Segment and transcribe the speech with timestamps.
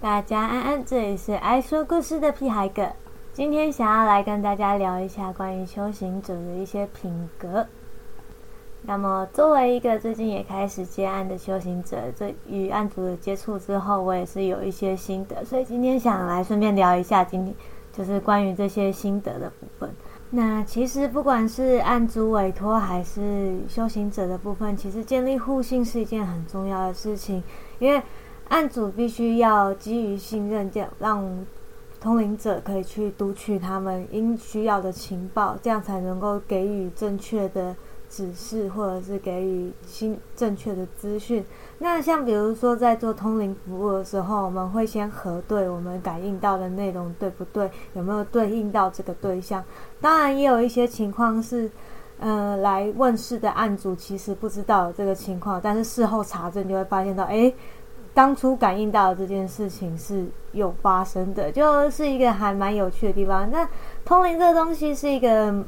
[0.00, 2.88] 大家安安，这里是爱说故事的屁孩哥。
[3.34, 7.66] 今天想要来跟大家聊一下关于修行者的一些品格。
[8.80, 17.54] 那么，作为一个最近也开始接案的修行者，这与案主的接触之后，我也是有一些心得，所以今天想来顺便聊一下，今天
[17.92, 19.90] 就是关于这些心得的部分。
[20.30, 27.42] 那其实不管是案主委托还是修行者的部分，其实建立互信是一件很重要的事情，
[27.78, 28.02] 因为。
[28.50, 31.46] 案主必须要基于信任，这样让
[32.00, 37.76] 通灵者可以去读取他们应需要的情报，这样才能够给予正确的
[38.08, 41.44] 指示，或者是给予新正确的资讯。
[41.78, 49.62] 那像比如说在做通灵服务的时候，我们会先核对我们感应到的内容对不对，有没有对应到这个对象。
[50.00, 51.70] 当然，也有一些情况是，
[52.18, 57.52] 呃，来问世的案主其实不知道这个情况，但是事后查证就会发现到，哎。
[58.12, 63.50] 当初感应到的这件事情是有发生的，就是一个还蛮有趣的地方。
[63.50, 63.68] 那
[64.04, 65.64] 通灵这个东西是一个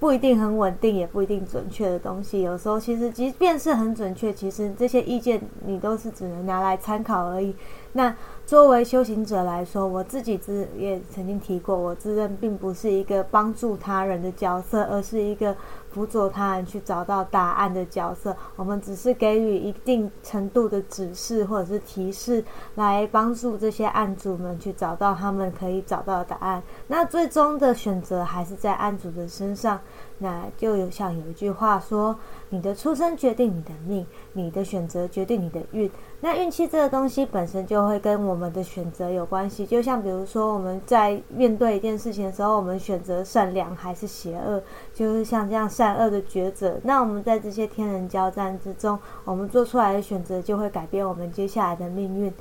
[0.00, 2.42] 不一定很稳定，也不一定准确的东西。
[2.42, 7.54] 有时候其实即便是很准确，其实这些意见你都是只能拿来参考而已。
[7.92, 8.14] 那
[8.44, 15.54] 作为修行者来说，我自己自也曾经提过，我自认并不是一个帮助他人的角色，而是一个
[15.94, 18.36] 辅佐他人去找到答案的角色。
[18.56, 26.60] 我们只是给予一定程度的指示或者是提示，来帮助这些案主们去找到他们可以找到的答案。
[26.88, 29.78] 那最终的选择还是在案主的身上。
[30.18, 32.16] 那就有像有一句话说
[32.48, 39.66] ：“你的出生决定你的命，你的选择决定你的运。”那运气这个东西本身就会跟我们的选择有关系。
[39.66, 44.62] 就像比如说我们在面对一件事情的时候，我们选择善良还是邪恶，
[44.94, 46.80] 就是像这样善善恶的抉择。
[46.82, 52.32] 那我们在这些天人交战之中，我们做出来的选择就会改变我们接下来的命运。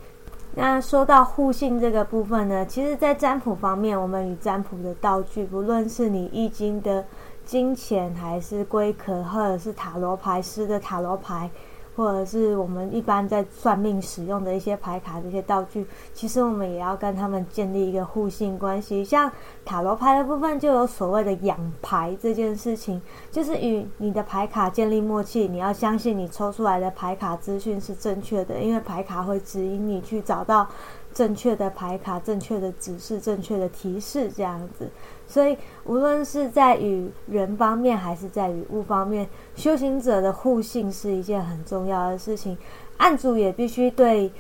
[0.55, 7.03] 那说到互信这个部分呢，其实，在占卜方面，我们与占卜的道具，不论是你易经的。
[7.45, 11.51] 金钱还是龟壳，或者是塔罗牌师的塔罗牌，
[11.95, 19.03] 或者是我们一般在算命使用的一些牌卡这些道具，其实我们也要跟他们建立一个互信关系。
[19.03, 19.31] 像
[19.63, 23.01] 塔罗牌的部分，就有所谓的养牌这件事情，
[23.31, 25.47] 就是与你的牌卡建立默契。
[25.47, 30.67] 你要相信你抽出来的牌卡资讯是正确的，因为牌卡会指引你去找到。
[31.13, 34.89] 正确的牌卡、正确的指示、正确的提示，这样子。
[35.27, 42.57] 所以，无论是在与人方面，还是在与物方面，修行者的互信是一件很重要的事情。
[42.97, 44.31] 案主也必须对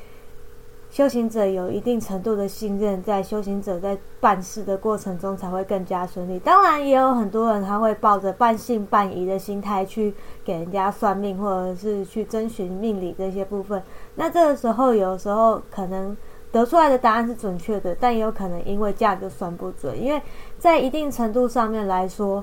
[0.89, 6.37] 修行者有一定程度的信任，在修行者在办事的过程中才会更加顺利。
[6.39, 10.13] 当然，也有很多人他会抱着半信半疑的心态去
[10.43, 13.81] 给人家算命，或者是去征询命理这些部分。
[14.15, 16.15] 那这个时候，有时候可能。
[16.53, 20.01] 得出来的答案是准确的，但也有可能因为这样就算不准。
[20.01, 20.21] 因为
[20.57, 22.41] 在一定程度上面来说，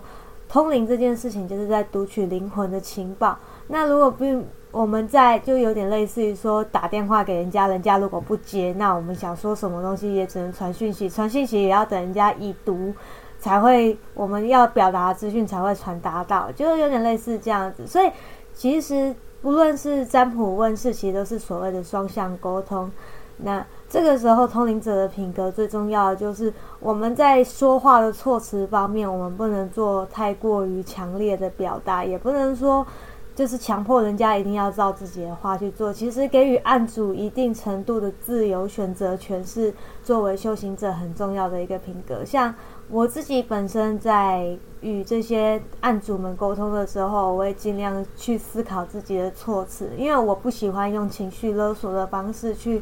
[0.49, 3.39] 通灵这件事情就是在读取灵魂的情报。
[3.69, 12.93] 那如果并我们在就有点类似于说打电话给人家，人家如果不接，那我们想说什么东西也只能传讯息，传讯息也要等人家已读
[13.39, 17.87] 才会，我们要表达的资讯才会传达到，就有点类似这样子。
[17.87, 18.11] 所以
[18.53, 22.91] 其实不论是占卜问世，其实都是所谓的双向沟通。
[23.39, 32.87] 那这个时候，通灵者的品格最重要的就是我们在说话的措辞方面，我们不能做太过于强烈的表达，也不能说
[33.35, 35.93] 就是强迫人家一定要照自己的话去做。
[35.93, 39.75] 其实给予案主一定程度的自由选择权，是
[40.05, 42.25] 作为修行者很重要的一个品格。
[42.25, 42.55] 像
[42.89, 52.81] 我自己本身在与这些案主们沟通的时候，我会尽量去思考自己的措辞，因为我不喜欢用情绪勒索的方式去。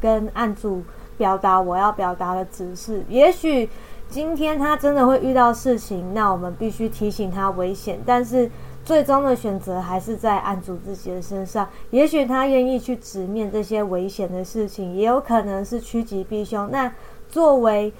[0.00, 0.82] 跟案主
[1.16, 3.68] 表达我要表达的指示，也许
[4.08, 8.00] 今天他真的会遇到事情，那我们必须提醒他危险。
[8.06, 8.50] 但是
[8.84, 11.68] 最终的选择还是在案主自己的身上。
[11.90, 16.70] 也许他愿意去直面这些危险的事情，也有可能是趋吉避凶。
[16.70, 16.90] 那
[17.28, 17.92] 作为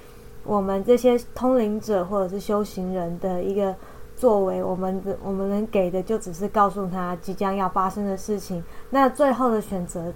[0.43, 3.75] 我们这些通灵者或者是修行人的一个
[4.15, 8.63] 作为，我们的我们能给的就只是告诉他即将要发生的事情。
[8.89, 10.13] 那最后的选择。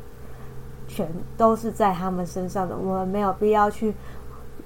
[0.94, 3.94] 全都是在他们身上的，我们没有必要去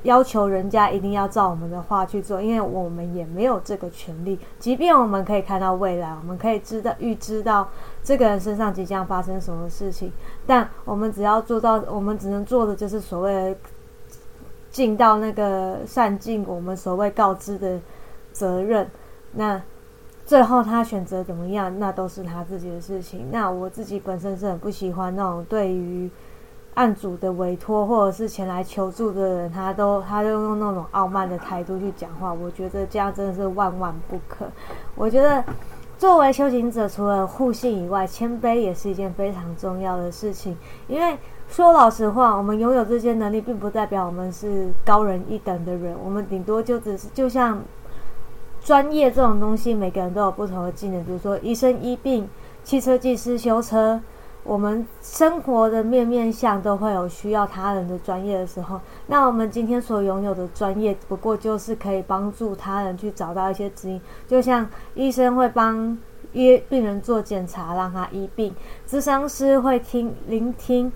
[0.03, 4.37] 要求人家一定要照我们的话去做，因为我们也没有这个权利。
[4.59, 7.69] 即便我们可以看到未来，我们可以知道预知到
[8.03, 10.11] 这个人身上即将发生什么事情，
[10.45, 13.55] 但我们只要做到，我们只能做的就是所谓
[14.69, 17.79] 尽到那个善尽我们所谓告知的
[18.33, 18.85] 责任。
[19.31, 19.61] 那。
[20.27, 23.27] 最后他选择怎么样，那都是他自己的事情。
[23.31, 26.09] 那我自己本身是很不喜欢那种对于
[26.73, 34.45] 案主的委托或者是前来求助的人，他都他就用那种傲慢的态度去讲话，我觉得这样真的是万万不可。
[34.95, 35.41] 我觉得
[35.97, 40.57] 作为修行者，除了互信以外，谦卑也是一件非常重要的事情。
[40.89, 47.59] 因为说老实话，我们拥有这些能力，并不代表我们是高人一等的人，我们顶多就只是就像
[48.67, 52.27] 专业这种东西，每个人都有不同的技能，比如说医生医病、
[52.65, 54.01] 汽车技师修车。
[54.43, 64.01] 我们生活的面面相都会有需要他人的专业的时候，那我们今天所拥有的专业，不过就是可以帮助他人去找到一些指引。
[64.27, 65.97] 就像医生会帮
[66.33, 68.51] 医病人做检查，让他医病；，
[68.85, 70.91] 咨商师会听聆听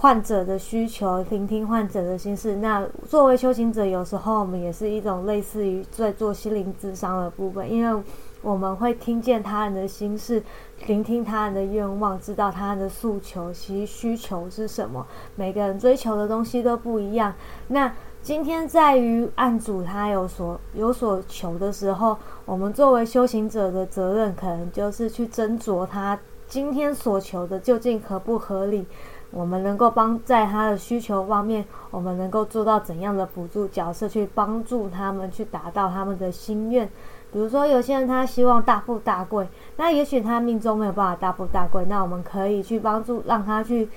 [0.00, 2.56] 患者的需求，聆听患者的心事。
[2.56, 8.02] 那作为修行者，有时候我们也是一种类似于在做心灵智商的部分，因为。
[8.42, 10.42] 我们会听见他人的心事，
[10.86, 15.06] 聆听他人的愿望，知道他人的诉求其实需求是什么。
[15.34, 17.34] 每个人追求的东西都不一样。
[17.68, 26.18] 那今天在于案主他有所有所求的时候，我们作为修行者的责任，可能就是去斟酌他
[26.48, 28.86] 今天所求的究竟合不合理。
[29.30, 36.88] 我们能够帮在他的需求方面，我们能够做到怎样的辅助角色，去帮助他们去达到他们的心愿。
[37.32, 39.46] 比如说，有些人他希望大富大贵，
[39.76, 43.88] 那也许他命中没有办法大富大贵，那我们可以去帮助，让他去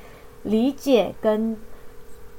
[0.43, 1.57] 理解，跟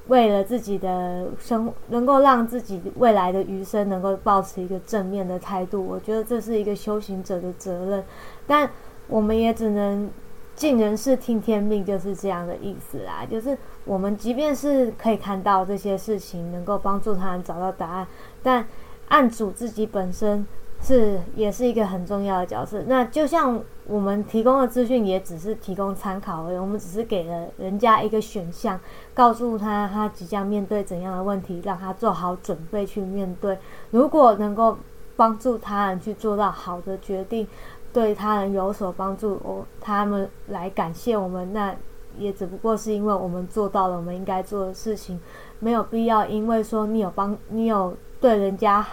[0.07, 5.85] 为了自己的生，能够让自己未来的余生能够保持一个正面的态度。
[5.85, 8.01] 我觉得这是一个修行者的责任，
[8.47, 8.69] 但
[9.07, 10.09] 我们也只能
[10.55, 13.25] 尽人事听天命，就是这样的意思啦。
[13.29, 18.07] 就是我们即便是可以看到这些事情，能够帮助他人找到答案，
[18.41, 18.65] 但
[19.09, 20.45] 案主自己本身。
[20.81, 22.83] 是，也是一个很重要的角色。
[22.85, 26.57] 那就像我们提供的资讯，也只是提供参考而已。
[26.57, 28.79] 我们只是给了人家一个选项，
[29.13, 33.57] 告诉他他即将面对怎样的问题，让他做好准备去面对。
[33.89, 34.77] 如果能够
[35.15, 37.47] 帮助他人去做到好的决定，
[37.95, 41.73] 对他人有所帮助，哦，他们来感谢我们，那
[42.17, 45.17] 也只不过是因为我们做到了我们应该做的事情，
[45.59, 48.85] 没有必要因为说你有帮，你有对人家。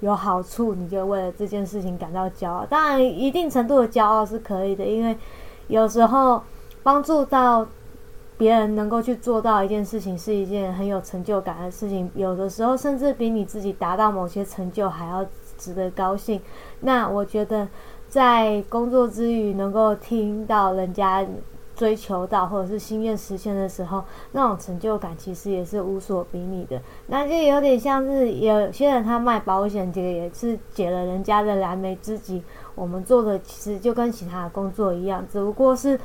[0.00, 2.64] 有好处，你就为了这件事情感到骄傲。
[2.64, 5.14] 当然，一定程度的骄傲是可以的，因为
[5.68, 6.42] 有时候
[6.82, 7.66] 帮助到
[8.38, 12.10] 别人能够去做到一件事情，是一件很有成就感的事情。
[12.14, 15.22] 有的时候，甚至比你自己达到某些成就还要
[15.58, 16.40] 值得高兴。
[16.80, 17.68] 那我觉得，
[18.10, 21.26] 在工作之余，能够听到人家。
[21.76, 26.78] 追求到或者是心愿实现的时候，那种成就感其实也是无所比拟的。
[27.06, 32.42] 那就有点像是有些人他卖保险，这个也是解了人家的燃眉之急。
[32.74, 35.98] 我们做的其实就跟其他的工作一样，只不过是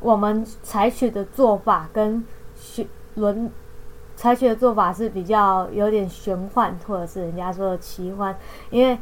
[0.00, 2.24] 我们采取的做法跟
[2.58, 3.50] 玄轮
[4.16, 8.34] 采取的做法是比较有点玄幻，或者是人家说的奇幻，
[8.70, 8.96] 因为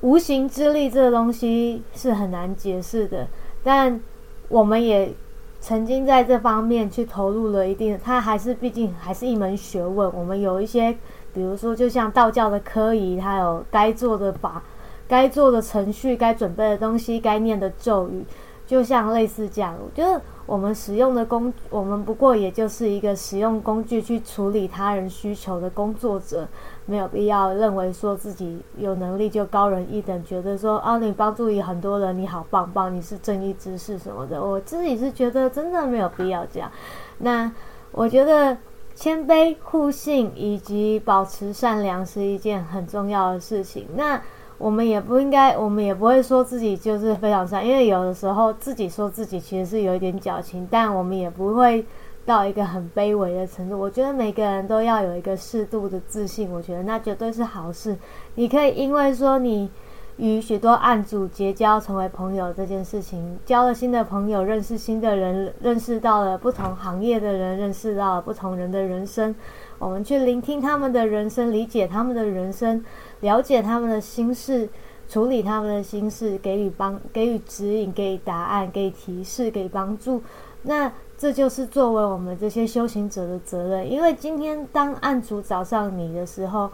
[0.00, 3.26] 无形之力这个东西是很难解释的，
[3.62, 4.00] 但。
[4.48, 5.12] 我们也
[5.60, 10.08] 曾经在这方面去投入了一定，它还是毕竟还是一门学问。
[10.14, 10.96] 我们有一些，
[11.34, 14.62] 比如说，就像道教的科仪，它有该做的法、
[15.08, 18.24] 该做的程序、该准备的东西、该念的咒语，
[18.66, 19.74] 就像类似这样。
[19.82, 20.20] 我觉得。
[20.46, 26.46] 我们使用的工，我们不过也就是一个使用工具去处理他人需求的工作者，
[26.84, 34.40] 没有必要认为说自己有能力就高人一等，觉得说啊，你帮助于很多人，你好棒棒，你是正义之士什么的。
[34.40, 36.70] 我自己是觉得真的没有必要这样。
[37.18, 37.50] 那
[37.90, 38.56] 我觉得
[38.94, 43.88] 谦卑、互信以及保持善良是一件很重要的事情。
[43.96, 44.22] 那。
[44.58, 51.84] 我们也不应该，我们也不会说自己就是非常善，因为有的时候自己说自己其实是有一点矫情，但我们也不会
[52.24, 53.78] 到一个很卑微的程度。
[53.78, 57.96] 我觉得每个人都要有一个适度的自信，我觉得那绝对是好事。
[58.34, 59.70] 你可以因为说你
[60.16, 69.34] 与许多案主结交成为朋友这件事情，交了新的朋友，认识新的人，认识到了不同行业的人，认识到了不同人的人生，
[69.78, 72.82] 我们去聆听他们的人生，理解他们的人生。
[73.26, 74.68] 了解他们的心事，
[75.08, 80.22] 处理他们的心事，给予帮，给予指引，给予答案，给予提示，给予帮助。
[80.62, 83.90] 那这就是作为我们这些修行者的责任。
[83.90, 86.70] 因为今天当案主找上你的时候，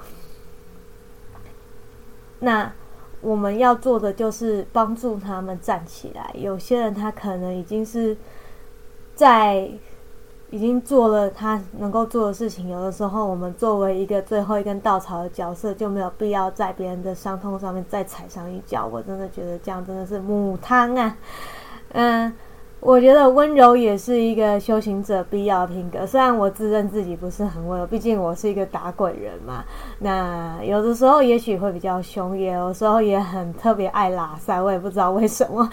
[2.41, 2.71] 那
[3.23, 6.31] 我们要做的就是帮助他们站起来。
[6.35, 8.17] 有些人他可能已经是
[9.15, 9.71] 在。
[10.53, 18.87] 已经做了他能够做的事情，有的时候我们作为一个最后一根稻草的角色，就没有必要在别人的伤痛上面再踩上一脚。
[18.87, 21.17] 我真的觉得这样真的是母汤啊！
[21.95, 22.31] 嗯，
[22.83, 26.05] 我觉得温柔也是一个修行者必要的品格。
[26.05, 29.65] 虽然我自认自己不是很温柔，毕竟我是一个打鬼人嘛。
[30.01, 35.71] 那有的时候也许会比较凶，也有时候也很特别爱拉塞，我也不知道为什么。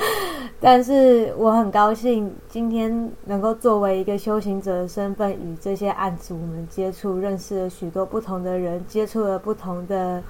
[0.60, 10.22] 但是我很高兴今天能够作为一个修行者的身份，与这些案主们接触，认识了许多不同的人，接触了不同的。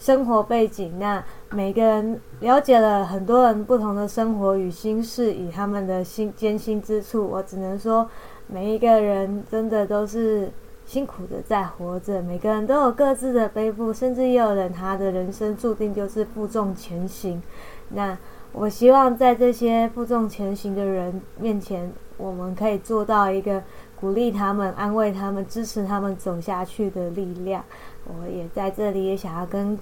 [0.00, 7.28] 生活背景，那每个人了解了很多人不同的生活与心事，与他们的辛艰辛之处。
[7.28, 8.08] 我只能说，
[8.46, 10.50] 每一个人真的都是
[10.86, 12.22] 辛苦的在活着。
[12.22, 17.42] 每个人都有各自的背负，甚至也有人他的人生注定就是负重前行。
[17.90, 18.16] 那
[18.52, 23.62] 我希望在这些负重前行的人面前，我们可以做到一个
[24.00, 27.62] 鼓励他们、安慰他们、支持他们走下去的力量。
[28.06, 29.78] 我也在这里也想要跟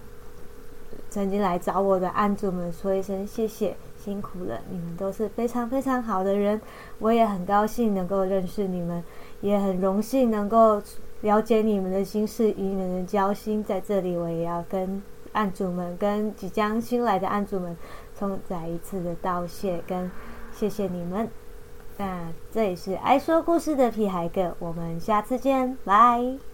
[1.11, 6.61] 曾经来找我的案主们说一声谢谢，辛苦了，你们都是非常非常好的人。
[6.99, 9.03] 我也很高兴能够认识你们，
[9.41, 10.83] 也很荣幸能够
[11.23, 13.65] 了解你们的心事，与你们的交心。
[13.65, 17.77] 在这里，我也要跟案主们、跟即将新来的案主们，
[18.19, 20.11] 重再一次的道谢跟
[20.53, 21.29] 谢谢你们。
[21.97, 26.48] 那这里是爱说故事的屁孩哥，我们下次见，拜。